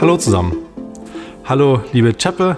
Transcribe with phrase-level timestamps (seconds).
[0.00, 0.56] Hallo zusammen.
[1.44, 2.56] Hallo liebe Chapel.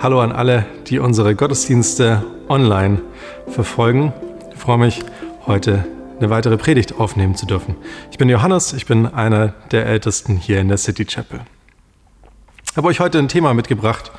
[0.00, 3.00] Hallo an alle, die unsere Gottesdienste online
[3.46, 4.12] verfolgen.
[4.52, 5.02] Ich freue mich,
[5.46, 5.86] heute
[6.18, 7.74] eine weitere Predigt aufnehmen zu dürfen.
[8.10, 11.40] Ich bin Johannes, ich bin einer der Ältesten hier in der City Chapel.
[12.70, 14.12] Ich habe euch heute ein Thema mitgebracht,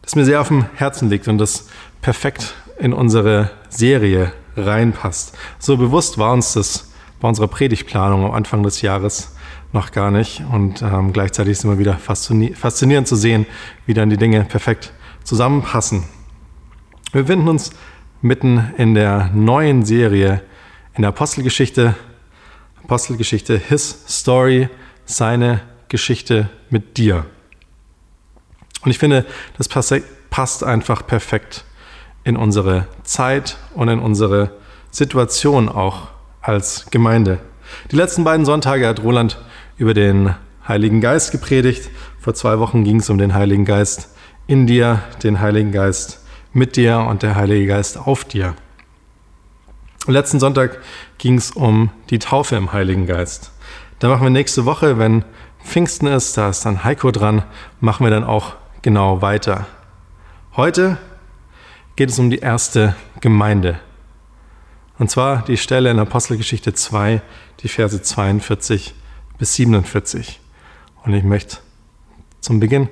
[0.00, 1.68] das mir sehr auf dem Herzen liegt und das
[2.00, 5.36] perfekt in unsere Serie reinpasst.
[5.58, 9.35] So bewusst war uns das bei unserer Predigtplanung am Anfang des Jahres
[9.76, 10.42] noch gar nicht.
[10.50, 13.46] Und ähm, gleichzeitig ist es immer wieder faszinierend zu sehen,
[13.86, 16.04] wie dann die Dinge perfekt zusammenpassen.
[17.12, 17.70] Wir befinden uns
[18.22, 20.42] mitten in der neuen Serie
[20.94, 21.94] in der Apostelgeschichte.
[22.82, 24.68] Apostelgeschichte, His Story,
[25.04, 27.26] seine Geschichte mit dir.
[28.82, 29.26] Und ich finde,
[29.58, 31.64] das passt einfach perfekt
[32.24, 34.52] in unsere Zeit und in unsere
[34.90, 36.08] Situation auch
[36.40, 37.40] als Gemeinde.
[37.90, 39.38] Die letzten beiden Sonntage hat Roland
[39.76, 40.34] über den
[40.66, 41.90] Heiligen Geist gepredigt.
[42.18, 44.08] Vor zwei Wochen ging es um den Heiligen Geist
[44.46, 46.20] in dir, den Heiligen Geist
[46.52, 48.54] mit dir und der Heilige Geist auf dir.
[50.06, 50.80] letzten Sonntag
[51.18, 53.52] ging es um die Taufe im Heiligen Geist.
[53.98, 55.24] Da machen wir nächste Woche, wenn
[55.64, 57.42] Pfingsten ist, da ist dann Heiko dran,
[57.80, 59.66] machen wir dann auch genau weiter.
[60.56, 60.96] Heute
[61.96, 63.80] geht es um die erste Gemeinde.
[64.98, 67.20] Und zwar die Stelle in Apostelgeschichte 2,
[67.60, 68.94] die Verse 42
[69.38, 70.40] bis 47.
[71.04, 71.58] Und ich möchte
[72.40, 72.88] zum Beginn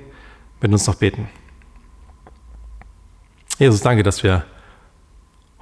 [0.61, 1.27] mit uns noch beten.
[3.57, 4.45] Jesus, danke, dass wir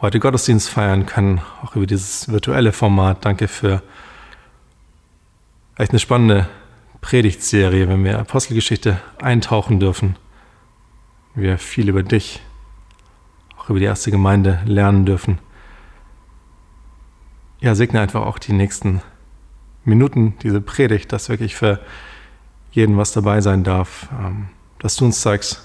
[0.02, 3.24] heute Gottesdienst feiern können, auch über dieses virtuelle Format.
[3.24, 3.84] Danke für
[5.78, 6.48] echt eine spannende
[7.02, 10.18] Predigtserie, wenn wir Apostelgeschichte eintauchen dürfen.
[11.36, 12.42] Wir viel über dich,
[13.58, 15.40] auch über die erste Gemeinde lernen dürfen.
[17.60, 19.02] Ja, segne einfach auch die nächsten
[19.86, 21.80] Minuten diese Predigt, dass wirklich für
[22.72, 24.48] jeden was dabei sein darf, ähm,
[24.80, 25.62] dass du uns zeigst,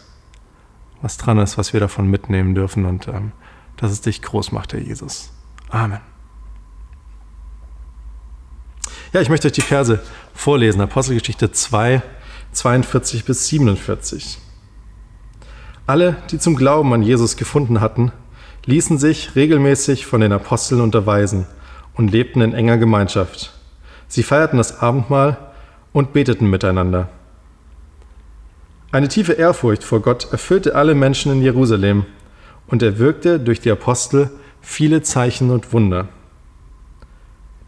[1.01, 3.33] was dran ist, was wir davon mitnehmen dürfen und ähm,
[3.77, 5.31] dass es dich groß macht, Herr Jesus.
[5.71, 6.01] Amen.
[9.13, 10.03] Ja, ich möchte euch die Verse
[10.35, 10.81] vorlesen.
[10.81, 12.03] Apostelgeschichte 2,
[12.53, 14.39] 42 bis 47.
[15.87, 18.13] Alle, die zum Glauben an Jesus gefunden hatten,
[18.67, 21.47] ließen sich regelmäßig von den Aposteln unterweisen
[21.95, 23.58] und lebten in enger Gemeinschaft
[24.09, 25.37] Sie feierten das Abendmahl
[25.93, 27.09] und beteten miteinander.
[28.91, 32.07] Eine tiefe Ehrfurcht vor Gott erfüllte alle Menschen in Jerusalem,
[32.67, 34.31] und er wirkte durch die Apostel
[34.61, 36.09] viele Zeichen und Wunder.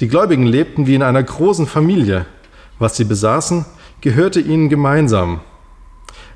[0.00, 2.26] Die Gläubigen lebten wie in einer großen Familie.
[2.78, 3.66] Was sie besaßen,
[4.00, 5.40] gehörte ihnen gemeinsam.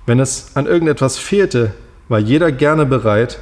[0.06, 1.72] Wenn es an irgendetwas fehlte,
[2.08, 3.38] war jeder gerne bereit,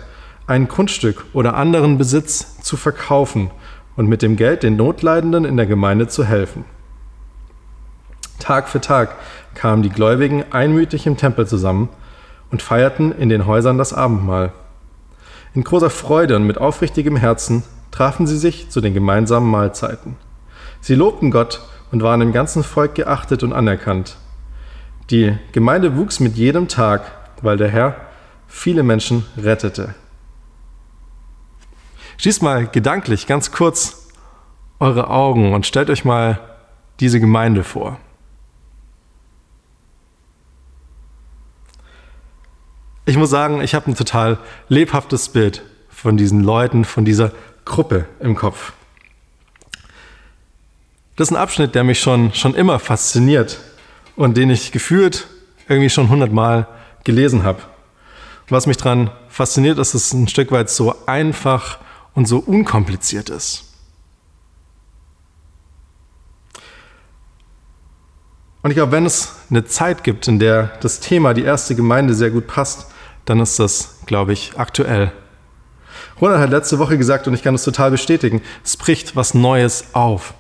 [0.47, 3.51] ein Grundstück oder anderen Besitz zu verkaufen
[3.97, 6.65] und mit dem Geld den Notleidenden in der Gemeinde zu helfen.
[8.39, 9.15] Tag für Tag
[9.55, 11.89] kamen die Gläubigen einmütig im Tempel zusammen
[12.51, 14.53] und feierten in den Häusern das Abendmahl.
[15.55, 20.17] In großer Freude und mit aufrichtigem Herzen trafen sie sich zu den gemeinsamen Mahlzeiten.
[20.81, 21.61] Sie lobten Gott
[21.93, 24.17] und waren im ganzen Volk geachtet und anerkannt.
[25.11, 27.97] Die Gemeinde wuchs mit jedem Tag, weil der Herr
[28.49, 29.95] viele Menschen rettete.
[32.23, 34.07] Schließt mal gedanklich ganz kurz
[34.79, 36.39] eure Augen und stellt euch mal
[37.01, 37.99] diese Gemeinde vor.
[43.07, 44.39] Ich muss sagen, ich habe ein total
[44.69, 47.33] lebhaftes Bild von diesen Leuten, von dieser
[47.65, 48.73] Gruppe im Kopf.
[51.17, 53.59] Das ist ein Abschnitt, der mich schon, schon immer fasziniert
[54.15, 55.27] und den ich gefühlt
[55.67, 56.69] irgendwie schon hundertmal
[57.03, 57.63] gelesen habe.
[58.49, 61.79] Was mich daran fasziniert, ist, dass es ein Stück weit so einfach
[62.15, 63.65] und so unkompliziert ist.
[68.63, 72.15] Und ich glaube, wenn es eine Zeit gibt, in der das Thema die erste Gemeinde
[72.15, 72.87] sehr gut passt,
[73.25, 75.13] dann ist das, glaube ich, aktuell.
[76.21, 79.95] Ronald hat letzte Woche gesagt, und ich kann das total bestätigen, es bricht was Neues
[79.95, 80.35] auf.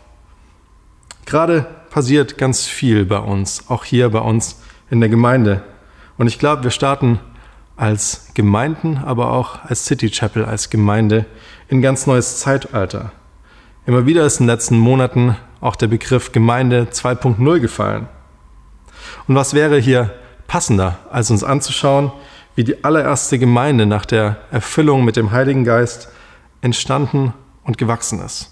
[1.26, 4.60] Gerade passiert ganz viel bei uns, auch hier bei uns
[4.90, 5.64] in der Gemeinde.
[6.16, 7.18] Und ich glaube, wir starten
[7.76, 11.26] als Gemeinden, aber auch als City Chapel, als Gemeinde
[11.72, 13.12] in ganz neues Zeitalter.
[13.86, 18.08] Immer wieder ist in den letzten Monaten auch der Begriff Gemeinde 2.0 gefallen.
[19.26, 20.12] Und was wäre hier
[20.46, 22.12] passender, als uns anzuschauen,
[22.56, 26.10] wie die allererste Gemeinde nach der Erfüllung mit dem Heiligen Geist
[26.60, 27.32] entstanden
[27.64, 28.50] und gewachsen ist.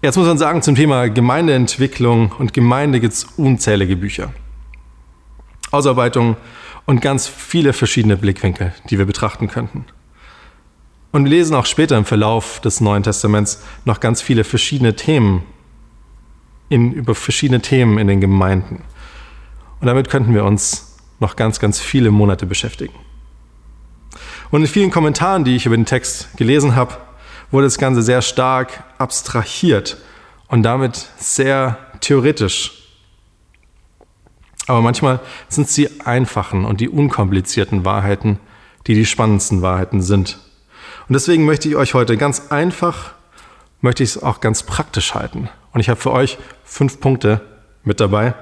[0.00, 4.32] Jetzt muss man sagen, zum Thema Gemeindeentwicklung und Gemeinde gibt es unzählige Bücher.
[5.72, 6.36] Ausarbeitungen
[6.86, 9.86] und ganz viele verschiedene Blickwinkel, die wir betrachten könnten.
[11.14, 15.44] Und wir lesen auch später im Verlauf des Neuen Testaments noch ganz viele verschiedene Themen.
[16.68, 18.82] in, über verschiedene Themen in den Gemeinden.
[19.78, 22.94] Und damit könnten wir uns noch ganz, ganz viele Monate beschäftigen.
[24.50, 26.96] Und in vielen Kommentaren, die ich über den Text gelesen habe,
[27.52, 29.98] wurde das Ganze sehr stark abstrahiert
[30.48, 32.88] und damit sehr theoretisch.
[34.66, 38.40] Aber manchmal sind es die einfachen und die unkomplizierten Wahrheiten,
[38.88, 40.40] die die spannendsten Wahrheiten sind.
[41.08, 43.12] Und deswegen möchte ich euch heute ganz einfach,
[43.80, 45.50] möchte ich es auch ganz praktisch halten.
[45.72, 47.42] Und ich habe für euch fünf Punkte
[47.82, 48.34] mit dabei,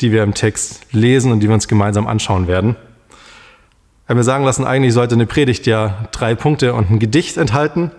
[0.00, 2.76] die wir im Text lesen und die wir uns gemeinsam anschauen werden.
[4.04, 7.36] Ich habe mir sagen lassen, eigentlich sollte eine Predigt ja drei Punkte und ein Gedicht
[7.36, 7.90] enthalten.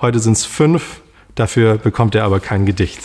[0.00, 1.00] Heute sind es fünf,
[1.34, 3.00] dafür bekommt er aber kein Gedicht.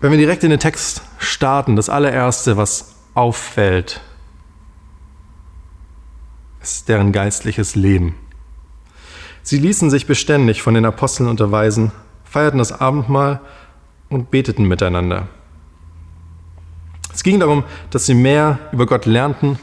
[0.00, 4.00] Wenn wir direkt in den Text starten, das allererste, was auffällt,
[6.62, 8.14] ist deren geistliches Leben.
[9.42, 11.92] Sie ließen sich beständig von den Aposteln unterweisen,
[12.24, 13.40] feierten das Abendmahl
[14.08, 15.28] und beteten miteinander.
[17.12, 19.58] Es ging darum, dass sie mehr über Gott lernten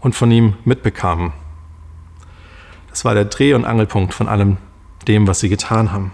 [0.00, 1.32] und von ihm mitbekamen.
[2.90, 4.56] Das war der Dreh- und Angelpunkt von allem
[5.06, 6.12] dem, was sie getan haben.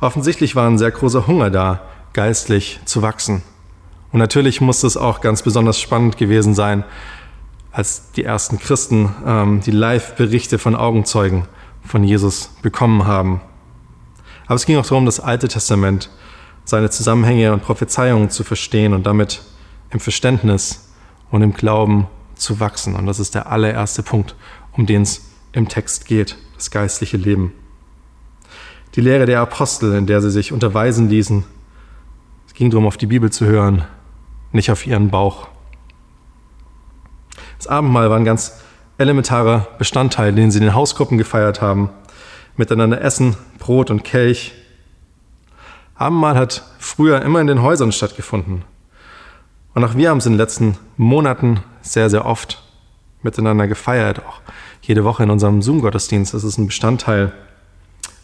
[0.00, 1.82] Offensichtlich war ein sehr großer Hunger da,
[2.12, 3.42] geistlich zu wachsen.
[4.12, 6.84] Und natürlich muss es auch ganz besonders spannend gewesen sein,
[7.72, 11.46] als die ersten Christen ähm, die Live-Berichte von Augenzeugen
[11.84, 13.40] von Jesus bekommen haben.
[14.46, 16.10] Aber es ging auch darum, das Alte Testament,
[16.64, 19.42] seine Zusammenhänge und Prophezeiungen zu verstehen und damit
[19.90, 20.90] im Verständnis
[21.30, 22.96] und im Glauben zu wachsen.
[22.96, 24.34] Und das ist der allererste Punkt,
[24.72, 27.52] um den es im Text geht, das geistliche Leben.
[28.94, 31.44] Die Lehre der Apostel, in der sie sich unterweisen ließen,
[32.60, 33.86] ging darum, auf die Bibel zu hören,
[34.52, 35.48] nicht auf ihren Bauch.
[37.60, 38.58] Das Abendmahl war ein ganz
[38.96, 41.90] elementarer Bestandteil, den sie in den Hausgruppen gefeiert haben.
[42.56, 44.54] Miteinander essen, Brot und Kelch.
[45.94, 48.64] Abendmahl hat früher immer in den Häusern stattgefunden.
[49.74, 52.62] Und auch wir haben es in den letzten Monaten sehr, sehr oft
[53.20, 54.20] miteinander gefeiert.
[54.20, 54.40] Auch
[54.80, 56.32] jede Woche in unserem Zoom-Gottesdienst.
[56.32, 57.34] Ist ein Bestandteil,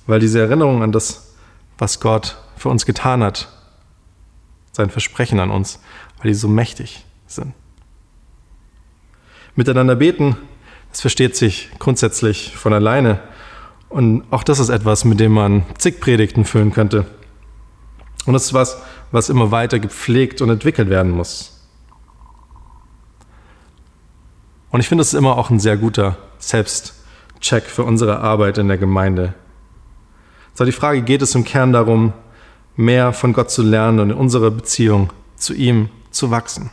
[0.07, 1.35] weil diese Erinnerung an das,
[1.77, 3.49] was Gott für uns getan hat,
[4.73, 5.79] sein Versprechen an uns,
[6.23, 7.53] weil die so mächtig sind.
[9.57, 10.37] Miteinander beten,
[10.91, 13.21] das versteht sich grundsätzlich von alleine.
[13.89, 17.07] Und auch das ist etwas, mit dem man zig Predigten füllen könnte.
[18.27, 18.83] Und das ist was,
[19.13, 21.53] was immer weiter gepflegt und entwickelt werden muss.
[24.71, 28.69] Und ich finde, das ist immer auch ein sehr guter Selbstcheck für unsere Arbeit in
[28.69, 29.35] der Gemeinde.
[30.55, 32.13] So, die Frage geht es im Kern darum,
[32.77, 36.71] mehr von Gott zu lernen und in unserer Beziehung zu ihm zu wachsen.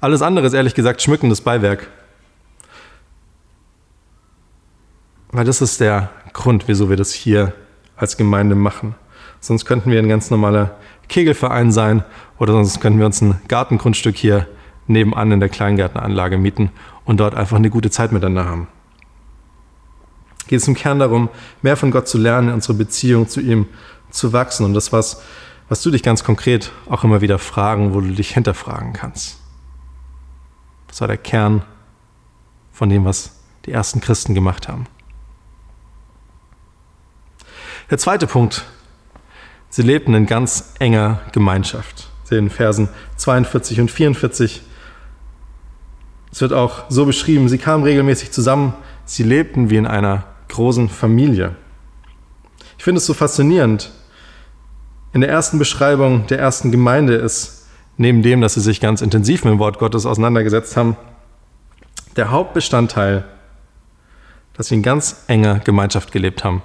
[0.00, 1.88] Alles andere ist ehrlich gesagt schmückendes Beiwerk.
[5.30, 7.52] Weil das ist der Grund, wieso wir das hier
[7.96, 8.94] als Gemeinde machen.
[9.40, 10.76] Sonst könnten wir ein ganz normaler
[11.08, 12.04] Kegelverein sein
[12.38, 14.46] oder sonst könnten wir uns ein Gartengrundstück hier
[14.86, 16.70] nebenan in der Kleingärtenanlage mieten
[17.04, 18.68] und dort einfach eine gute Zeit miteinander haben.
[20.46, 21.28] Geht es im Kern darum,
[21.60, 23.66] mehr von Gott zu lernen, unsere Beziehung zu ihm
[24.10, 24.64] zu wachsen.
[24.64, 25.22] Und das, was,
[25.68, 29.38] was du dich ganz konkret auch immer wieder fragen, wo du dich hinterfragen kannst.
[30.88, 31.62] Das war der Kern
[32.72, 34.86] von dem, was die ersten Christen gemacht haben.
[37.90, 38.64] Der zweite Punkt.
[39.70, 42.08] Sie lebten in ganz enger Gemeinschaft.
[42.30, 44.62] In Versen 42 und 44.
[46.30, 48.74] Es wird auch so beschrieben, sie kamen regelmäßig zusammen,
[49.06, 51.56] sie lebten wie in einer großen Familie.
[52.76, 53.90] Ich finde es so faszinierend,
[55.12, 57.57] in der ersten Beschreibung der ersten Gemeinde ist,
[57.98, 60.96] neben dem, dass sie sich ganz intensiv mit dem Wort Gottes auseinandergesetzt haben,
[62.16, 63.24] der Hauptbestandteil,
[64.54, 66.62] dass sie in ganz enger Gemeinschaft gelebt haben.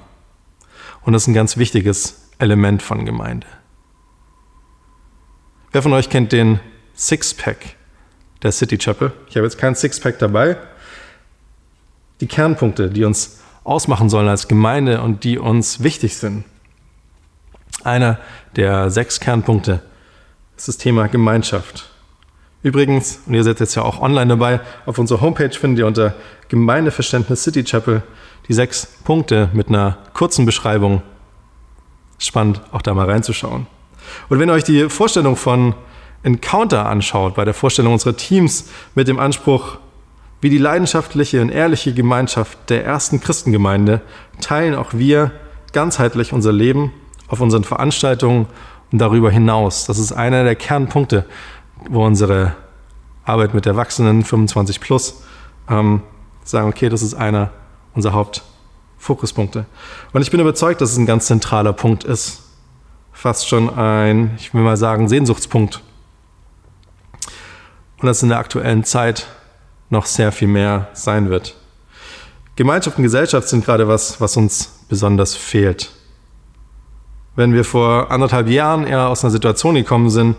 [1.02, 3.48] Und das ist ein ganz wichtiges Element von Gemeinde.
[5.72, 6.60] Wer von euch kennt den
[6.96, 7.76] Sixpack
[8.44, 9.12] der City Chapel?
[9.28, 10.58] Ich habe jetzt kein Sixpack dabei.
[12.22, 16.46] Die Kernpunkte, die uns ausmachen sollen als Gemeinde und die uns wichtig sind.
[17.84, 18.20] Einer
[18.56, 19.82] der sechs Kernpunkte
[20.58, 21.90] ist das Thema Gemeinschaft.
[22.62, 26.16] Übrigens, und ihr seid jetzt ja auch online dabei, auf unserer Homepage findet ihr unter
[26.48, 28.04] Gemeindeverständnis City Chapel
[28.48, 31.02] die sechs Punkte mit einer kurzen Beschreibung.
[32.18, 33.68] Spannend, auch da mal reinzuschauen.
[34.30, 35.76] Und wenn ihr euch die Vorstellung von
[36.24, 39.78] Encounter anschaut, bei der Vorstellung unserer Teams mit dem Anspruch,
[40.40, 44.02] wie die leidenschaftliche und ehrliche Gemeinschaft der ersten Christengemeinde
[44.42, 45.32] teilen auch wir
[45.74, 46.92] ganzheitlich unser Leben
[47.28, 48.48] auf unseren Veranstaltungen
[49.00, 49.86] darüber hinaus.
[49.86, 51.26] Das ist einer der Kernpunkte,
[51.90, 52.56] wo unsere
[53.26, 55.24] Arbeit mit Erwachsenen 25 plus
[55.70, 56.02] ähm,
[56.44, 57.52] sagen, okay, das ist einer
[57.94, 58.28] unserer
[58.98, 59.66] Fokuspunkte.
[60.12, 62.42] Und ich bin überzeugt, dass es ein ganz zentraler Punkt ist.
[63.12, 65.82] Fast schon ein, ich will mal sagen, Sehnsuchtspunkt.
[67.98, 69.28] Und das in der aktuellen Zeit
[69.90, 71.56] noch sehr viel mehr sein wird.
[72.56, 75.92] Gemeinschaft und Gesellschaft sind gerade was, was uns besonders fehlt.
[77.36, 80.36] Wenn wir vor anderthalb Jahren eher aus einer Situation gekommen sind,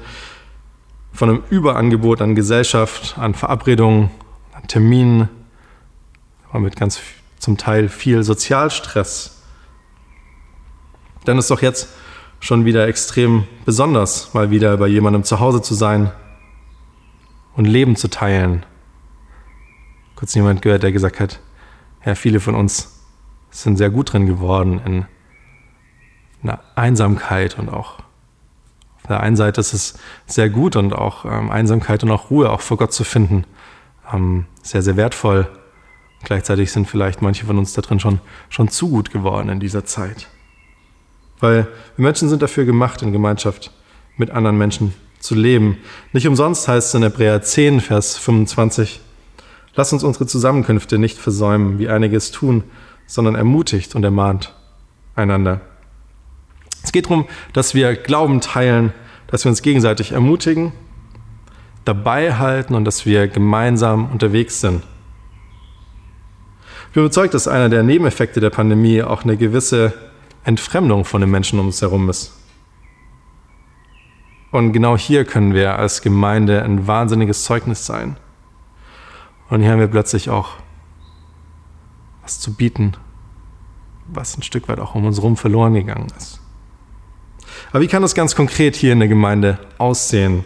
[1.12, 4.10] von einem Überangebot an Gesellschaft, an Verabredungen,
[4.52, 5.28] an Terminen,
[6.52, 7.00] mit ganz
[7.38, 9.42] zum Teil viel Sozialstress,
[11.24, 11.88] dann ist doch jetzt
[12.38, 16.12] schon wieder extrem besonders, mal wieder bei jemandem zu Hause zu sein
[17.56, 18.64] und Leben zu teilen.
[20.14, 21.40] Kurz jemand gehört, der gesagt hat,
[22.04, 23.00] ja, viele von uns
[23.50, 25.06] sind sehr gut drin geworden in
[26.44, 27.98] einer Einsamkeit und auch
[28.96, 32.50] auf der einen Seite ist es sehr gut und auch ähm, Einsamkeit und auch Ruhe
[32.50, 33.44] auch vor Gott zu finden,
[34.12, 35.46] ähm, sehr, sehr wertvoll.
[36.22, 39.84] Gleichzeitig sind vielleicht manche von uns da drin schon, schon zu gut geworden in dieser
[39.84, 40.28] Zeit.
[41.38, 43.72] Weil wir Menschen sind dafür gemacht, in Gemeinschaft
[44.16, 45.76] mit anderen Menschen zu leben.
[46.12, 49.00] Nicht umsonst heißt es in Hebräer 10, Vers 25,
[49.76, 52.62] Lass uns unsere Zusammenkünfte nicht versäumen, wie einige es tun,
[53.06, 54.54] sondern ermutigt und ermahnt
[55.16, 55.60] einander.
[56.84, 58.92] Es geht darum, dass wir Glauben teilen,
[59.26, 60.72] dass wir uns gegenseitig ermutigen,
[61.84, 64.84] dabei halten und dass wir gemeinsam unterwegs sind.
[66.88, 69.94] Ich bin überzeugt, dass einer der Nebeneffekte der Pandemie auch eine gewisse
[70.44, 72.38] Entfremdung von den Menschen um uns herum ist.
[74.52, 78.16] Und genau hier können wir als Gemeinde ein wahnsinniges Zeugnis sein.
[79.48, 80.50] Und hier haben wir plötzlich auch
[82.22, 82.92] was zu bieten,
[84.06, 86.43] was ein Stück weit auch um uns herum verloren gegangen ist.
[87.75, 90.45] Aber wie kann das ganz konkret hier in der Gemeinde aussehen?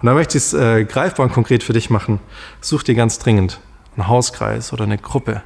[0.00, 2.18] Und da möchte ich es äh, greifbar und konkret für dich machen.
[2.62, 3.60] Such dir ganz dringend
[3.94, 5.42] einen Hauskreis oder eine Gruppe,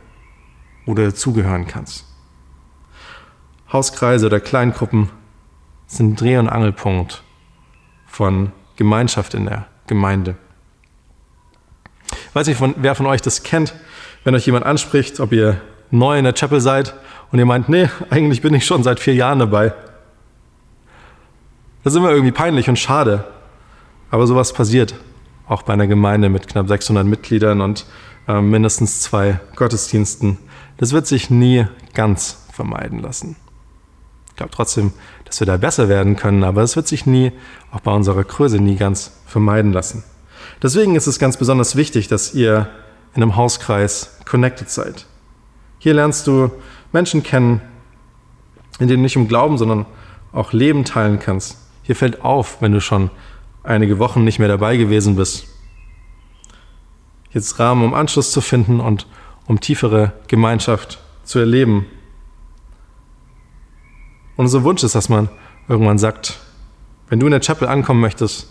[0.87, 2.05] wo du dazugehören kannst.
[3.73, 5.11] Hauskreise oder Kleingruppen
[5.89, 7.25] sind Dreh- und Angelpunkt
[8.07, 10.37] von Gemeinschaft in der Gemeinde.
[12.07, 13.75] Ich weiß nicht, von, wer von euch das kennt,
[14.23, 16.95] wenn euch jemand anspricht, ob ihr neu in der Chapel seid
[17.33, 19.75] und ihr meint, nee, eigentlich bin ich schon seit vier Jahren dabei.
[21.83, 23.25] Das ist immer irgendwie peinlich und schade.
[24.11, 24.95] Aber sowas passiert
[25.51, 27.85] auch bei einer Gemeinde mit knapp 600 Mitgliedern und
[28.29, 30.39] äh, mindestens zwei Gottesdiensten.
[30.77, 33.35] Das wird sich nie ganz vermeiden lassen.
[34.29, 34.93] Ich glaube trotzdem,
[35.25, 37.33] dass wir da besser werden können, aber es wird sich nie,
[37.73, 40.05] auch bei unserer Größe, nie ganz vermeiden lassen.
[40.63, 42.69] Deswegen ist es ganz besonders wichtig, dass ihr
[43.15, 45.07] in einem Hauskreis connected seid.
[45.79, 46.51] Hier lernst du
[46.93, 47.61] Menschen kennen,
[48.79, 49.85] in denen du nicht um Glauben, sondern
[50.33, 51.59] auch Leben teilen kannst.
[51.91, 53.11] Hier fällt auf, wenn du schon
[53.65, 55.49] einige Wochen nicht mehr dabei gewesen bist.
[57.33, 59.09] Jetzt Rahmen, um Anschluss zu finden und
[59.49, 61.87] um tiefere Gemeinschaft zu erleben.
[64.37, 65.31] Unser Wunsch ist, dass man
[65.67, 66.39] irgendwann sagt,
[67.09, 68.47] wenn du in der Chapel ankommen möchtest,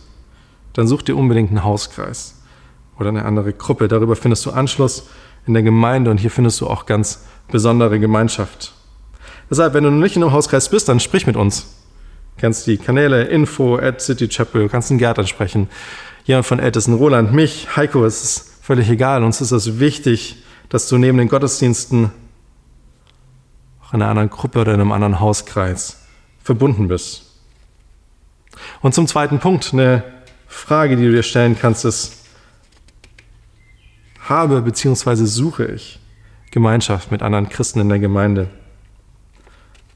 [0.73, 2.43] dann such dir unbedingt einen Hauskreis
[2.99, 3.87] oder eine andere Gruppe.
[3.87, 5.09] Darüber findest du Anschluss
[5.47, 8.73] in der Gemeinde und hier findest du auch ganz besondere Gemeinschaft.
[9.49, 11.78] Deshalb, wenn du noch nicht in einem Hauskreis bist, dann sprich mit uns.
[12.39, 15.67] Kennst die Kanäle info at City Chapel, du kannst einen Gerd ansprechen.
[16.23, 19.23] Jemand von Ältesten, Roland, mich, Heiko, es ist völlig egal.
[19.23, 20.37] Uns ist es wichtig,
[20.69, 22.11] dass du neben den Gottesdiensten
[23.83, 25.99] auch in einer anderen Gruppe oder in einem anderen Hauskreis
[26.41, 27.25] verbunden bist.
[28.81, 30.03] Und zum zweiten Punkt, eine
[30.47, 32.23] Frage, die du dir stellen kannst, ist,
[34.21, 35.25] habe bzw.
[35.25, 35.99] suche ich
[36.51, 38.49] Gemeinschaft mit anderen Christen in der Gemeinde?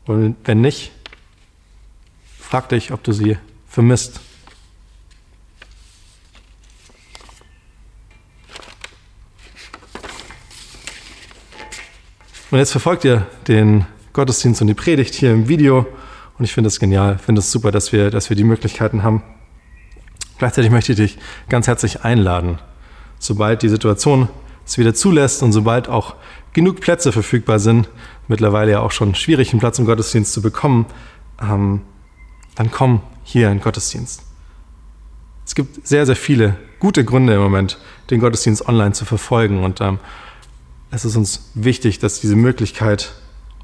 [0.05, 0.91] Und wenn nicht,
[2.53, 3.35] frag dich, ob du sie
[3.67, 4.19] vermisst.
[12.51, 15.87] Und jetzt verfolgt ihr den Gottesdienst und die Predigt hier im Video.
[16.37, 19.23] Und ich finde es genial, finde es super, dass wir, dass wir die Möglichkeiten haben.
[20.37, 21.17] Gleichzeitig möchte ich dich
[21.49, 22.59] ganz herzlich einladen,
[23.17, 24.29] sobald die Situation
[24.63, 26.17] es wieder zulässt und sobald auch
[26.53, 27.89] genug Plätze verfügbar sind,
[28.27, 30.85] mittlerweile ja auch schon schwierig, einen Platz im Gottesdienst zu bekommen,
[31.41, 31.81] ähm,
[32.55, 34.23] dann komm hier in Gottesdienst.
[35.45, 37.77] Es gibt sehr, sehr viele gute Gründe im Moment,
[38.09, 39.99] den Gottesdienst online zu verfolgen und ähm,
[40.91, 43.13] es ist uns wichtig, dass diese Möglichkeit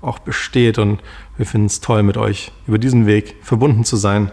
[0.01, 0.99] auch besteht und
[1.37, 4.31] wir finden es toll, mit euch über diesen Weg verbunden zu sein.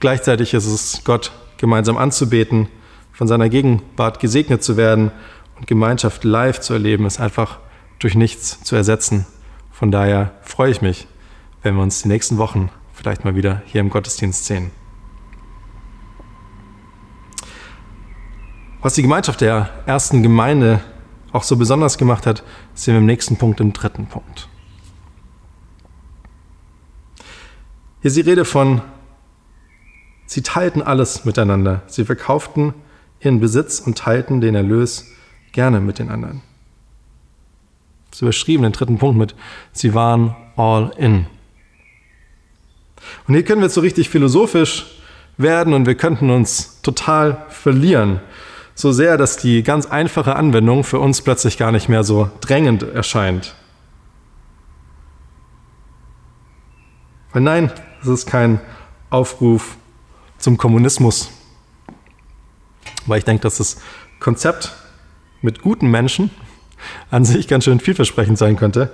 [0.00, 2.68] Gleichzeitig ist es Gott gemeinsam anzubeten,
[3.12, 5.10] von seiner Gegenwart gesegnet zu werden
[5.56, 7.58] und Gemeinschaft live zu erleben, ist einfach
[7.98, 9.26] durch nichts zu ersetzen.
[9.72, 11.06] Von daher freue ich mich,
[11.62, 14.72] wenn wir uns die nächsten Wochen vielleicht mal wieder hier im Gottesdienst sehen.
[18.82, 20.80] Was die Gemeinschaft der ersten Gemeinde
[21.32, 22.42] auch so besonders gemacht hat,
[22.74, 24.48] sehen wir im nächsten Punkt, im dritten Punkt.
[28.02, 28.82] Hier ist die Rede von,
[30.26, 31.82] sie teilten alles miteinander.
[31.86, 32.74] Sie verkauften
[33.20, 35.06] ihren Besitz und teilten den Erlös
[35.52, 36.42] gerne mit den anderen.
[38.10, 39.36] Das überschrieben, den dritten Punkt mit,
[39.72, 41.26] sie waren all in.
[43.26, 44.86] Und hier können wir so richtig philosophisch
[45.36, 48.20] werden und wir könnten uns total verlieren.
[48.74, 52.82] So sehr, dass die ganz einfache Anwendung für uns plötzlich gar nicht mehr so drängend
[52.82, 53.54] erscheint.
[57.32, 57.72] Weil nein,
[58.02, 58.60] es ist kein
[59.10, 59.76] Aufruf
[60.38, 61.30] zum Kommunismus.
[63.06, 63.80] Weil ich denke, dass das
[64.20, 64.74] Konzept
[65.42, 66.30] mit guten Menschen
[67.10, 68.90] an sich ganz schön vielversprechend sein könnte.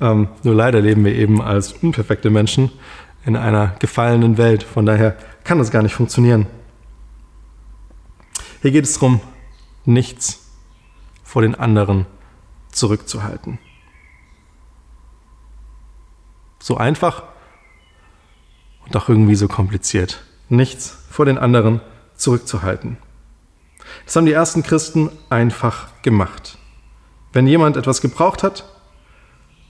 [0.00, 2.70] Ähm, nur leider leben wir eben als unperfekte Menschen
[3.24, 4.62] in einer gefallenen Welt.
[4.62, 6.46] Von daher kann das gar nicht funktionieren.
[8.62, 9.20] Hier geht es darum,
[9.84, 10.50] nichts
[11.22, 12.06] vor den anderen
[12.70, 13.58] zurückzuhalten.
[16.58, 17.24] So einfach
[18.84, 20.22] und auch irgendwie so kompliziert.
[20.48, 21.80] Nichts vor den anderen
[22.16, 22.98] zurückzuhalten.
[24.04, 26.58] Das haben die ersten Christen einfach gemacht.
[27.32, 28.64] Wenn jemand etwas gebraucht hat,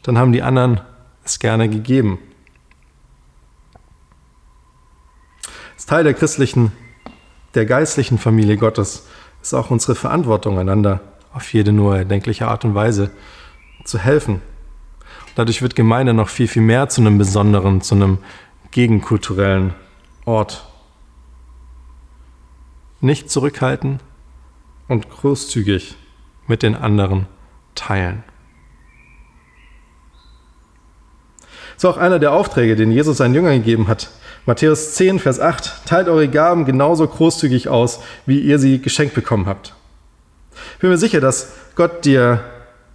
[0.02, 0.80] dann haben die anderen
[1.25, 2.19] es gerne gegeben.
[5.80, 6.72] Als Teil der christlichen,
[7.54, 9.06] der geistlichen Familie Gottes
[9.40, 11.00] ist auch unsere Verantwortung, einander
[11.32, 13.10] auf jede nur erdenkliche Art und Weise
[13.84, 14.42] zu helfen.
[15.37, 18.18] Dadurch wird Gemeinde noch viel, viel mehr zu einem besonderen, zu einem
[18.72, 19.72] gegenkulturellen
[20.26, 20.68] Ort.
[23.00, 24.00] Nicht zurückhalten
[24.87, 25.96] und großzügig
[26.46, 27.25] mit den anderen
[27.75, 28.22] teilen.
[31.40, 34.10] Das ist auch einer der Aufträge, den Jesus seinen Jüngern gegeben hat.
[34.47, 39.47] Matthäus 10, Vers 8, teilt eure Gaben genauso großzügig aus, wie ihr sie geschenkt bekommen
[39.47, 39.75] habt.
[40.75, 42.44] Ich bin mir sicher, dass Gott dir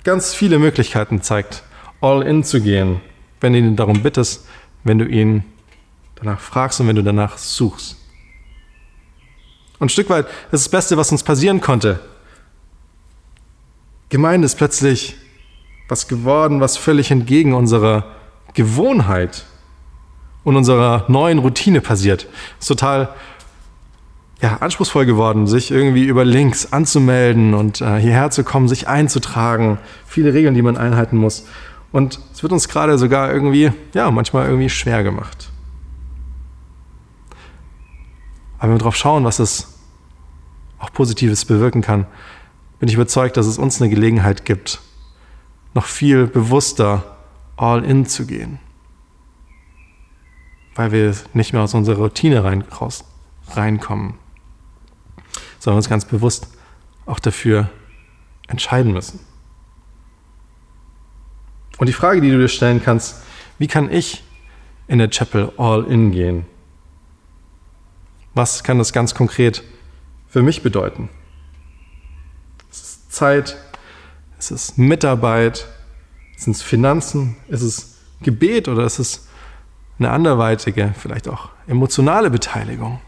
[0.04, 1.64] ganz viele Möglichkeiten zeigt,
[2.02, 3.02] all in zu gehen,
[3.42, 4.46] wenn du ihn darum bittest,
[4.84, 5.44] wenn du ihn
[6.16, 7.98] danach fragst und wenn du danach suchst.
[9.80, 12.00] Und ein Stück weit ist das Beste, was uns passieren konnte.
[14.10, 15.16] Gemeinde ist plötzlich
[15.88, 18.06] was geworden, was völlig entgegen unserer
[18.54, 19.46] Gewohnheit
[20.46, 22.28] und unserer neuen Routine passiert.
[22.60, 23.10] Ist total
[24.42, 29.80] ja, anspruchsvoll geworden, sich irgendwie über Links anzumelden und äh, hierher zu kommen, sich einzutragen.
[30.06, 31.46] Viele Regeln, die man einhalten muss.
[31.92, 35.50] Und es wird uns gerade sogar irgendwie, ja, manchmal irgendwie schwer gemacht.
[38.58, 39.80] Aber wenn wir darauf schauen, was es
[40.80, 42.06] auch Positives bewirken kann,
[42.80, 44.82] bin ich überzeugt, dass es uns eine Gelegenheit gibt,
[45.74, 47.18] noch viel bewusster
[47.58, 48.60] all in zu gehen.
[50.76, 53.06] Weil wir nicht mehr aus unserer Routine rein, raus,
[53.52, 54.16] reinkommen,
[55.60, 56.48] sondern uns ganz bewusst
[57.06, 57.70] auch dafür
[58.48, 59.20] entscheiden müssen.
[61.78, 63.24] Und die Frage, die du dir stellen kannst,
[63.58, 64.24] wie kann ich
[64.88, 66.46] in der Chapel all in gehen?
[68.34, 69.64] Was kann das ganz konkret
[70.28, 71.10] für mich bedeuten?
[72.70, 73.58] Es ist Zeit,
[74.38, 75.68] es ist Mitarbeit,
[76.36, 79.25] sind es Finanzen, ist es Gebet oder ist es
[79.98, 83.00] eine anderweitige, vielleicht auch emotionale Beteiligung?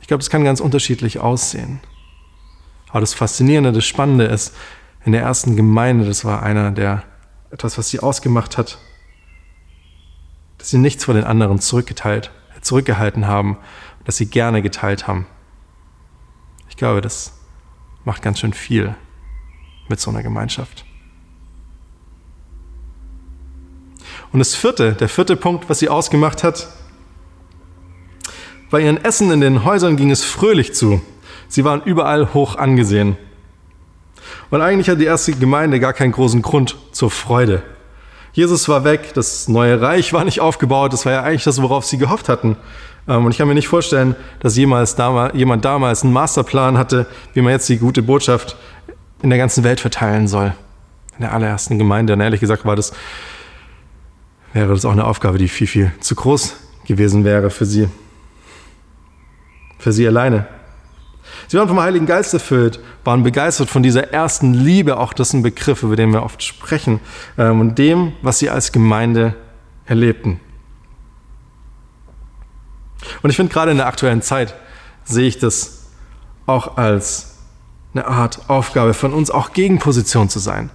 [0.00, 1.80] Ich glaube, das kann ganz unterschiedlich aussehen.
[2.88, 4.56] Aber das Faszinierende, das Spannende ist,
[5.04, 7.04] in der ersten Gemeinde, das war einer der,
[7.50, 8.78] etwas, was sie ausgemacht hat,
[10.58, 13.56] dass sie nichts vor den anderen zurückgeteilt zurückgehalten haben,
[14.04, 15.26] dass sie gerne geteilt haben.
[16.68, 17.38] Ich glaube, das
[18.04, 18.94] macht ganz schön viel
[19.88, 20.84] mit so einer Gemeinschaft.
[24.32, 26.68] Und das vierte, der vierte Punkt, was sie ausgemacht hat,
[28.70, 31.02] bei ihren Essen in den Häusern ging es fröhlich zu.
[31.48, 33.16] Sie waren überall hoch angesehen.
[34.50, 37.62] Und eigentlich hat die erste Gemeinde gar keinen großen Grund zur Freude.
[38.32, 41.84] Jesus war weg, das neue Reich war nicht aufgebaut, das war ja eigentlich das, worauf
[41.84, 42.56] sie gehofft hatten.
[43.08, 44.96] Ähm, und ich kann mir nicht vorstellen, dass jemals
[45.34, 48.56] jemand damals einen Masterplan hatte, wie man jetzt die gute Botschaft
[49.22, 50.54] in der ganzen Welt verteilen soll.
[51.16, 52.12] In der allerersten Gemeinde.
[52.12, 52.92] Und ehrlich gesagt war das,
[54.52, 57.88] wäre das auch eine Aufgabe, die viel, viel zu groß gewesen wäre für sie.
[59.78, 60.46] Für sie alleine.
[61.48, 65.34] Sie waren vom Heiligen Geist erfüllt, waren begeistert von dieser ersten Liebe, auch das ist
[65.34, 67.00] ein Begriff, über den wir oft sprechen,
[67.38, 69.34] ähm, und dem, was sie als Gemeinde
[69.86, 70.40] erlebten.
[73.22, 74.54] Und ich finde, gerade in der aktuellen Zeit
[75.04, 75.88] sehe ich das
[76.46, 77.38] auch als
[77.94, 80.70] eine Art Aufgabe von uns, auch Gegenposition zu sein.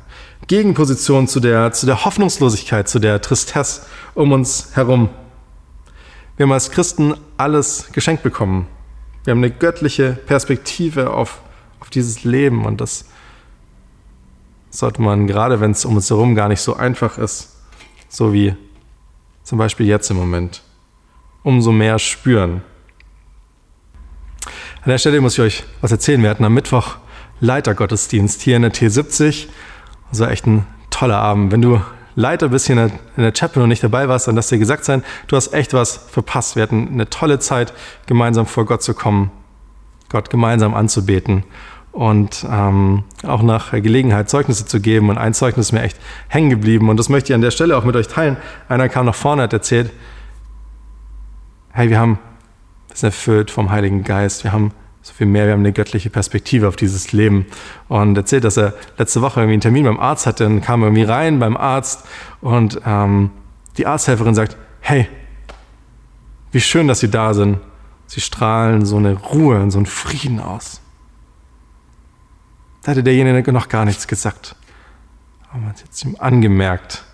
[0.47, 5.09] Gegenposition zu der, zu der Hoffnungslosigkeit, zu der Tristesse um uns herum.
[6.37, 8.67] Wir haben als Christen alles geschenkt bekommen.
[9.23, 11.41] Wir haben eine göttliche Perspektive auf,
[11.79, 13.05] auf dieses Leben und das
[14.69, 17.55] sollte man, gerade wenn es um uns herum gar nicht so einfach ist,
[18.09, 18.55] so wie
[19.43, 20.61] zum Beispiel jetzt im Moment,
[21.43, 22.61] umso mehr spüren.
[24.81, 26.21] An der Stelle muss ich euch was erzählen.
[26.21, 26.97] Wir hatten am Mittwoch
[27.39, 29.47] Leitergottesdienst hier in der T70.
[30.09, 31.51] Das war echt ein toller Abend.
[31.51, 31.81] Wenn du
[32.15, 34.57] Leiter bist hier in der, in der Chapel und nicht dabei warst, dann lass dir
[34.57, 36.55] gesagt sein, du hast echt was verpasst.
[36.55, 37.73] Wir hatten eine tolle Zeit,
[38.05, 39.31] gemeinsam vor Gott zu kommen,
[40.09, 41.43] Gott gemeinsam anzubeten
[41.91, 45.09] und ähm, auch nach Gelegenheit Zeugnisse zu geben.
[45.09, 47.77] Und ein Zeugnis ist mir echt hängen geblieben und das möchte ich an der Stelle
[47.77, 48.37] auch mit euch teilen.
[48.69, 49.91] Einer kam nach vorne, hat erzählt,
[51.71, 52.19] hey, wir haben,
[52.87, 54.71] wir sind erfüllt vom Heiligen Geist, wir haben
[55.05, 57.45] so viel mehr, wir haben eine göttliche Perspektive auf dieses Leben.
[57.89, 61.03] Und erzählt, dass er letzte Woche irgendwie einen Termin beim Arzt hatte und kam irgendwie
[61.03, 62.07] rein beim Arzt
[62.41, 63.29] und ähm,
[63.77, 65.07] die Arzthelferin sagt, hey,
[66.51, 67.59] wie schön, dass Sie da sind.
[68.07, 70.81] Sie strahlen so eine Ruhe und so einen Frieden aus.
[72.81, 74.55] Da hatte derjenige noch gar nichts gesagt.
[75.51, 77.05] Aber man hat es ihm angemerkt.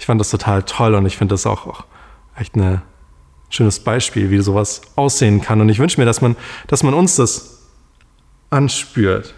[0.00, 1.84] Ich fand das total toll und ich finde das auch, auch
[2.34, 2.82] echt eine
[3.50, 5.60] schönes Beispiel, wie sowas aussehen kann.
[5.60, 7.62] Und ich wünsche mir, dass man, dass man uns das
[8.50, 9.34] anspürt,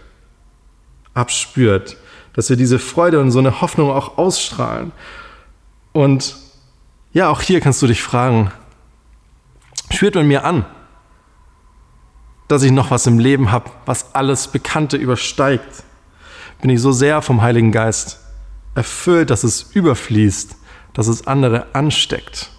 [1.13, 1.97] abspürt,
[2.33, 4.91] dass wir diese Freude und so eine Hoffnung auch ausstrahlen.
[5.91, 6.35] Und
[7.13, 8.51] ja, auch hier kannst du dich fragen,
[9.91, 10.65] spürt man mir an,
[12.47, 15.83] dass ich noch was im Leben habe, was alles Bekannte übersteigt?
[16.61, 18.19] Bin ich so sehr vom Heiligen Geist
[18.75, 20.55] erfüllt, dass es überfließt,
[20.93, 22.51] dass es andere ansteckt?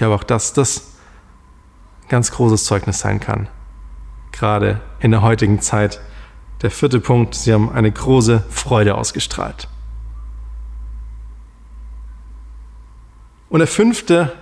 [0.00, 0.94] Glaube auch, dass das
[2.08, 3.48] ganz großes Zeugnis sein kann.
[4.32, 6.00] Gerade in der heutigen Zeit.
[6.62, 9.68] Der vierte Punkt, sie haben eine große Freude ausgestrahlt.
[13.50, 14.32] Und der fünfte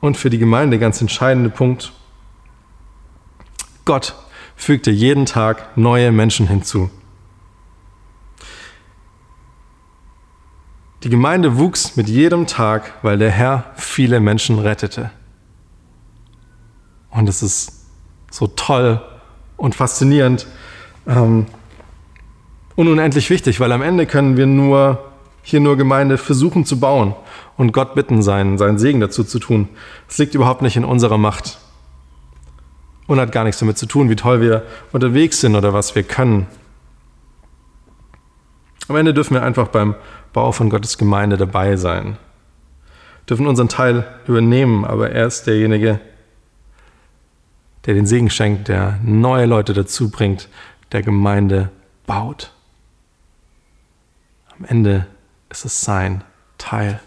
[0.00, 1.92] und für die Gemeinde ganz entscheidende Punkt,
[3.84, 4.14] Gott
[4.54, 6.88] fügte jeden Tag neue Menschen hinzu.
[11.04, 15.10] Die Gemeinde wuchs mit jedem Tag, weil der Herr viele Menschen rettete.
[17.10, 17.84] Und es ist
[18.30, 19.02] so toll
[19.58, 20.46] und faszinierend
[21.06, 21.46] ähm,
[22.74, 25.12] und unendlich wichtig, weil am Ende können wir nur
[25.42, 27.14] hier nur Gemeinde versuchen zu bauen
[27.58, 29.68] und Gott bitten, seinen, seinen Segen dazu zu tun.
[30.08, 31.58] Es liegt überhaupt nicht in unserer Macht
[33.06, 36.02] und hat gar nichts damit zu tun, wie toll wir unterwegs sind oder was wir
[36.02, 36.46] können.
[38.88, 39.94] Am Ende dürfen wir einfach beim
[40.32, 42.18] Bau von Gottes Gemeinde dabei sein.
[43.28, 46.00] Dürfen unseren Teil übernehmen, aber er ist derjenige,
[47.86, 50.48] der den Segen schenkt, der neue Leute dazu bringt,
[50.92, 51.70] der Gemeinde
[52.06, 52.52] baut.
[54.58, 55.06] Am Ende
[55.50, 56.22] ist es sein
[56.58, 57.00] Teil.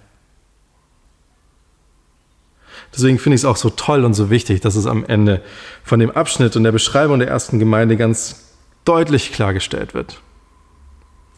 [2.94, 5.44] Deswegen finde ich es auch so toll und so wichtig, dass es am Ende
[5.84, 10.22] von dem Abschnitt und der Beschreibung der ersten Gemeinde ganz deutlich klargestellt wird.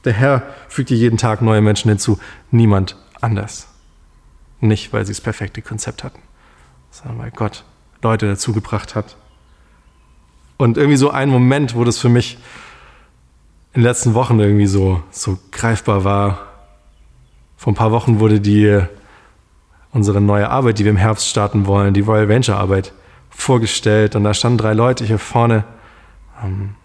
[0.06, 2.20] Der Herr fügt dir jeden Tag neue Menschen hinzu,
[2.52, 3.68] niemand anders.
[4.62, 6.20] Nicht, weil sie das perfekte Konzept hatten,
[6.92, 7.64] sondern weil Gott
[8.02, 9.18] Leute dazu gebracht hat.
[10.58, 12.38] Und irgendwie so ein Moment, wo das für mich
[13.74, 16.48] in den letzten Wochen irgendwie so, so greifbar war.
[17.56, 18.82] Vor ein paar Wochen wurde die,
[19.92, 22.94] unsere neue Arbeit, die wir im Herbst starten wollen, die Royal Venture Arbeit,
[23.30, 24.16] vorgestellt.
[24.16, 25.64] Und da standen drei Leute hier vorne
[26.44, 26.76] ähm,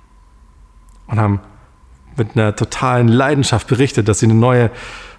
[1.06, 1.40] und haben
[2.16, 4.70] mit einer totalen Leidenschaft berichtet, dass sie eine neue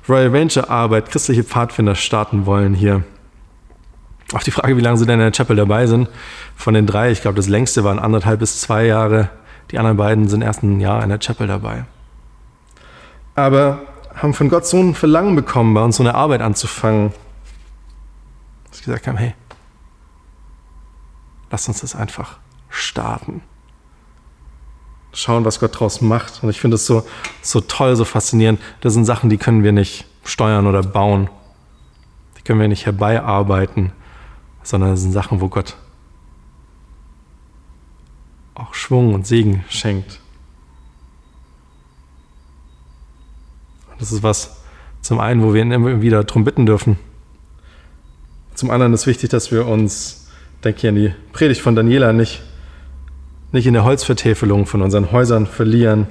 [0.08, 3.04] Royal Ranger Arbeit, christliche Pfadfinder starten wollen hier.
[4.34, 6.10] Auf die Frage, wie lange sie denn in der Chapel dabei sind,
[6.56, 9.30] von den drei, ich glaube, das längste waren anderthalb bis zwei Jahre.
[9.72, 11.86] Die anderen beiden sind erst ein Jahr in der Chapel dabei.
[13.36, 13.82] Aber
[14.16, 17.12] haben von Gott so ein Verlangen bekommen, bei uns so eine Arbeit anzufangen,
[18.70, 19.34] dass sie gesagt haben, hey,
[21.50, 22.38] lass uns das einfach
[22.70, 23.42] starten
[25.16, 26.44] schauen, was Gott draus macht.
[26.44, 27.06] Und ich finde es so,
[27.42, 28.60] so toll, so faszinierend.
[28.82, 31.30] Das sind Sachen, die können wir nicht steuern oder bauen.
[32.38, 33.92] Die können wir nicht herbeiarbeiten,
[34.62, 35.76] sondern das sind Sachen, wo Gott
[38.54, 40.20] auch Schwung und Segen schenkt.
[43.92, 44.62] Und das ist was,
[45.02, 46.98] zum einen, wo wir ihn immer wieder darum bitten dürfen.
[48.54, 50.28] Zum anderen ist wichtig, dass wir uns,
[50.64, 52.42] denke ich an die Predigt von Daniela, nicht
[53.56, 56.08] nicht in der Holzvertäfelung von unseren Häusern verlieren,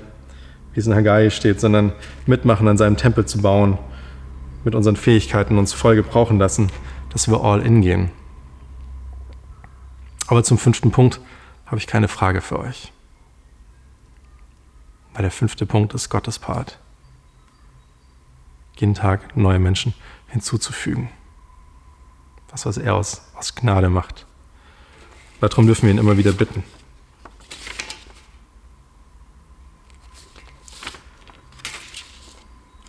[0.72, 1.92] wie es in Haggai steht, sondern
[2.26, 3.78] mitmachen, an seinem Tempel zu bauen,
[4.64, 6.72] mit unseren Fähigkeiten uns voll gebrauchen lassen,
[7.10, 8.10] dass wir all in gehen.
[10.26, 11.20] Aber zum fünften Punkt
[11.66, 12.92] habe ich keine Frage für euch.
[15.12, 16.78] Weil der fünfte Punkt ist Gottes Part.
[18.76, 19.94] Jeden Tag neue Menschen
[20.28, 21.10] hinzuzufügen.
[22.48, 24.26] Das, was er aus, aus Gnade macht.
[25.40, 26.64] Darum dürfen wir ihn immer wieder bitten.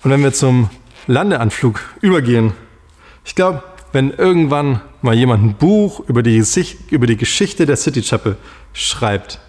[0.05, 0.69] Und wenn wir zum
[1.07, 2.53] Landeanflug übergehen,
[3.23, 6.43] ich glaube, wenn irgendwann mal jemand ein Buch über die,
[6.91, 8.37] über die Geschichte der City Chapel
[8.71, 9.39] schreibt,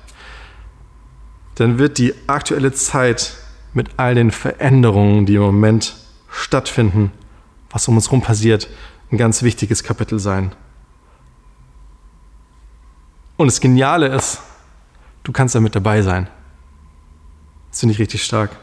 [1.57, 3.37] dann wird die aktuelle Zeit
[3.75, 5.95] mit all den Veränderungen, die im Moment
[6.31, 7.13] stattfinden,
[7.69, 8.67] was um uns herum passiert,
[9.13, 10.55] ein ganz wichtiges Kapitel sein.
[13.37, 14.41] Und das Geniale ist,
[15.23, 16.29] du kannst da mit dabei sein.
[17.69, 18.57] Das finde ich richtig stark.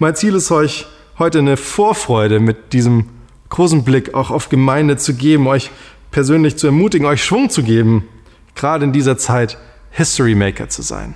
[0.00, 0.86] Mein Ziel ist euch
[1.18, 3.06] heute eine Vorfreude mit diesem
[3.48, 5.70] großen Blick auch auf Gemeinde zu geben, euch
[6.10, 8.08] persönlich zu ermutigen, euch Schwung zu geben,
[8.54, 9.58] gerade in dieser Zeit
[9.90, 11.14] History Maker zu sein.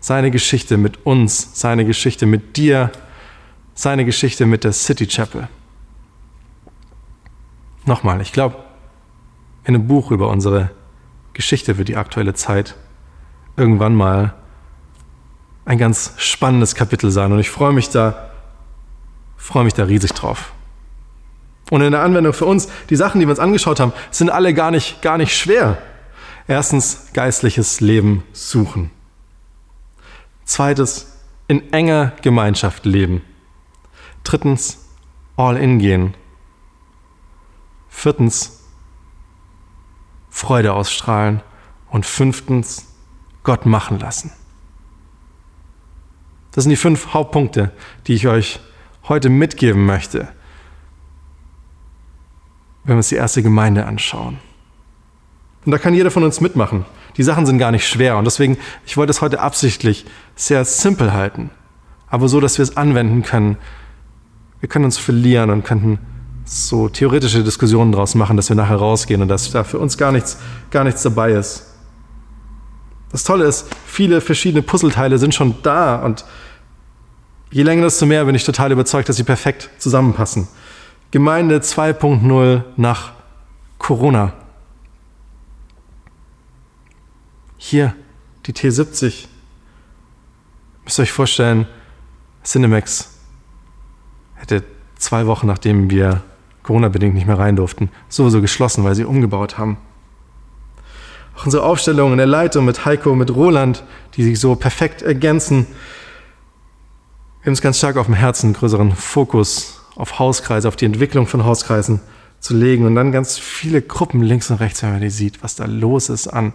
[0.00, 2.90] Seine Geschichte mit uns, seine Geschichte mit dir,
[3.74, 5.48] seine Geschichte mit der City Chapel.
[7.86, 8.56] Nochmal, ich glaube,
[9.64, 10.70] in einem Buch über unsere
[11.32, 12.76] Geschichte für die aktuelle Zeit
[13.56, 14.34] irgendwann mal
[15.70, 18.32] ein ganz spannendes Kapitel sein und ich freue mich da,
[19.36, 20.52] freue mich da riesig drauf.
[21.70, 24.52] Und in der Anwendung für uns, die Sachen, die wir uns angeschaut haben, sind alle
[24.52, 25.78] gar nicht, gar nicht schwer.
[26.48, 28.90] Erstens, geistliches Leben suchen.
[30.44, 33.22] Zweites, in enger Gemeinschaft leben.
[34.24, 34.88] Drittens,
[35.36, 36.14] all in gehen.
[37.88, 38.64] Viertens,
[40.30, 41.42] Freude ausstrahlen.
[41.90, 42.88] Und fünftens,
[43.44, 44.32] Gott machen lassen.
[46.52, 47.70] Das sind die fünf Hauptpunkte,
[48.06, 48.60] die ich euch
[49.08, 50.28] heute mitgeben möchte,
[52.84, 54.38] wenn wir uns die erste Gemeinde anschauen.
[55.64, 56.84] Und da kann jeder von uns mitmachen.
[57.16, 61.12] Die Sachen sind gar nicht schwer und deswegen, ich wollte es heute absichtlich sehr simpel
[61.12, 61.50] halten,
[62.08, 63.58] aber so, dass wir es anwenden können.
[64.60, 65.98] Wir können uns verlieren und könnten
[66.44, 70.12] so theoretische Diskussionen daraus machen, dass wir nachher rausgehen und dass da für uns gar
[70.12, 70.38] nichts,
[70.70, 71.69] gar nichts dabei ist.
[73.10, 76.24] Das Tolle ist, viele verschiedene Puzzleteile sind schon da und
[77.50, 80.48] je länger, desto mehr bin ich total überzeugt, dass sie perfekt zusammenpassen.
[81.10, 83.12] Gemeinde 2.0 nach
[83.78, 84.32] Corona.
[87.56, 87.94] Hier,
[88.46, 89.26] die T70.
[90.84, 91.66] Müsst ihr euch vorstellen,
[92.44, 93.18] Cinemax
[94.36, 94.64] hätte
[94.96, 96.22] zwei Wochen nachdem wir
[96.62, 99.78] Corona-bedingt nicht mehr rein durften, sowieso geschlossen, weil sie umgebaut haben.
[101.40, 103.82] Auch unsere Aufstellung in der Leitung mit Heiko, mit Roland,
[104.14, 105.66] die sich so perfekt ergänzen.
[107.40, 110.84] Wir haben es ganz stark auf dem Herzen, einen größeren Fokus auf Hauskreise, auf die
[110.84, 112.00] Entwicklung von Hauskreisen
[112.40, 115.54] zu legen und dann ganz viele Gruppen links und rechts, wenn man die sieht, was
[115.54, 116.52] da los ist an,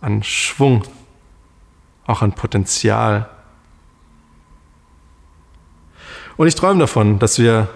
[0.00, 0.84] an Schwung,
[2.06, 3.28] auch an Potenzial.
[6.38, 7.68] Und ich träume davon, dass wir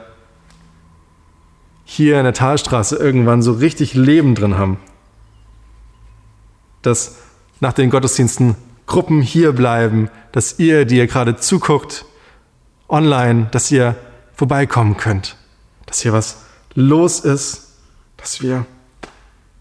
[1.85, 4.79] hier in der Talstraße irgendwann so richtig Leben drin haben,
[6.83, 7.17] dass
[7.61, 12.05] nach den Gottesdiensten Gruppen hier bleiben, dass ihr, die ihr gerade zuguckt,
[12.89, 13.95] online, dass ihr
[14.35, 15.37] vorbeikommen könnt,
[15.87, 17.75] dass hier was los ist,
[18.17, 18.65] dass wir,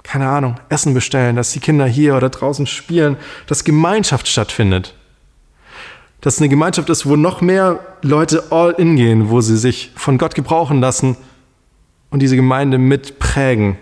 [0.04, 4.96] keine Ahnung, Essen bestellen, dass die Kinder hier oder draußen spielen, dass Gemeinschaft stattfindet.
[6.22, 10.18] Dass eine Gemeinschaft ist, wo noch mehr Leute all in gehen, wo sie sich von
[10.18, 11.18] Gott gebrauchen lassen
[12.10, 13.78] und diese Gemeinde mitprägen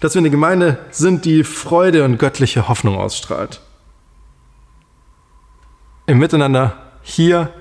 [0.00, 3.60] dass wir eine Gemeinde sind, die Freude und göttliche Hoffnung ausstrahlt.
[6.06, 7.52] Im Miteinander hier,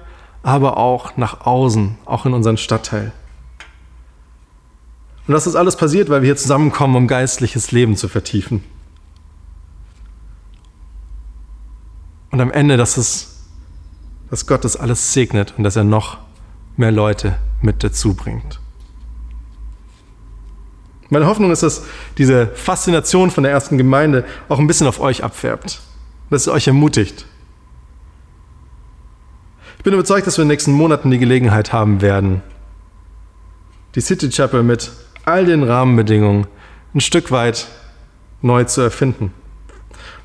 [0.41, 3.13] aber auch nach außen, auch in unseren Stadtteil.
[5.27, 8.63] Und dass das alles passiert, weil wir hier zusammenkommen, um geistliches Leben zu vertiefen.
[12.31, 13.43] Und am Ende, dass es,
[14.29, 16.17] dass Gott das alles segnet und dass er noch
[16.75, 18.59] mehr Leute mit dazu bringt.
[21.13, 21.83] Meine Hoffnung ist, dass
[22.17, 25.79] diese Faszination von der ersten Gemeinde auch ein bisschen auf euch abfärbt,
[26.31, 27.27] dass es euch ermutigt.
[29.77, 32.41] Ich bin überzeugt, dass wir in den nächsten Monaten die Gelegenheit haben werden,
[33.93, 34.91] die City Chapel mit
[35.23, 36.47] all den Rahmenbedingungen
[36.95, 37.67] ein Stück weit
[38.41, 39.25] neu zu erfinden.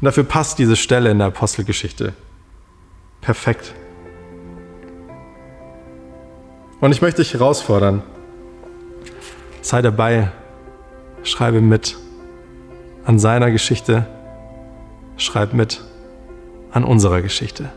[0.01, 2.14] Und dafür passt diese Stelle in der Apostelgeschichte
[3.20, 3.74] perfekt.
[6.81, 8.03] Und ich möchte dich herausfordern,
[9.61, 10.31] sei dabei,
[11.28, 11.96] Schreibe mit
[13.04, 14.06] an seiner Geschichte,
[15.18, 15.82] schreib mit
[16.70, 17.70] an unserer Geschichte.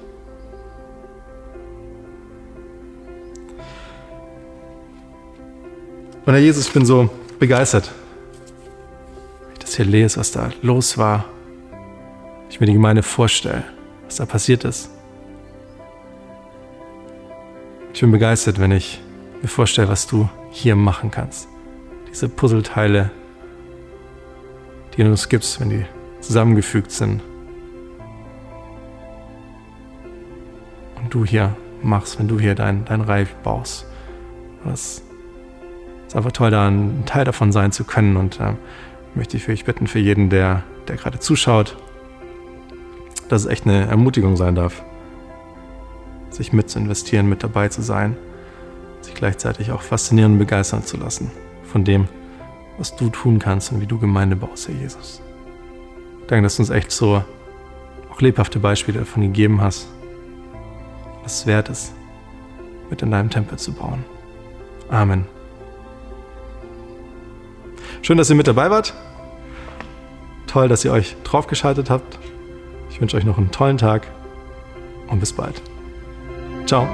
[6.26, 7.10] Und Herr Jesus, ich bin so
[7.40, 7.92] begeistert,
[9.44, 11.26] wenn ich das hier lese, was da los war.
[12.50, 13.66] Ich mir die Gemeinde vorstelle,
[14.06, 14.90] was da passiert ist.
[17.94, 19.02] Ich bin begeistert, wenn ich
[19.42, 21.50] mir vorstelle, was du hier machen kannst.
[22.10, 23.12] Diese Puzzleteile
[24.96, 25.86] die du uns gibst, wenn die
[26.20, 27.22] zusammengefügt sind.
[30.96, 33.86] Und du hier machst, wenn du hier dein, dein Reich baust.
[34.64, 35.02] Das
[36.08, 38.18] ist einfach toll, da ein Teil davon sein zu können.
[38.18, 38.54] Und äh,
[39.16, 41.78] möchte ich für euch bitten, für jeden, der, der gerade zuschaut,
[43.30, 44.84] dass es echt eine Ermutigung sein darf,
[46.30, 48.16] sich mit zu investieren, mit dabei zu sein,
[49.02, 51.32] sich gleichzeitig auch faszinieren und begeistern zu lassen
[51.64, 52.08] von dem,
[52.82, 55.22] was du tun kannst und wie du Gemeinde baust, Herr Jesus.
[56.26, 57.24] Danke, dass du uns echt so
[58.12, 59.88] auch lebhafte Beispiele davon gegeben hast,
[61.22, 61.94] was es wert ist,
[62.90, 64.04] mit in deinem Tempel zu bauen.
[64.90, 65.26] Amen.
[68.02, 68.96] Schön, dass ihr mit dabei wart.
[70.48, 72.18] Toll, dass ihr euch draufgeschaltet habt.
[72.90, 74.08] Ich wünsche euch noch einen tollen Tag
[75.08, 75.62] und bis bald.
[76.66, 76.88] Ciao.